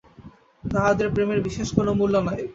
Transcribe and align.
তাহাদের 0.63 1.07
প্রেমের 1.13 1.39
বিশেষ 1.41 1.67
কিছু 1.69 1.93
মূল্য 1.99 2.15
নাই। 2.27 2.41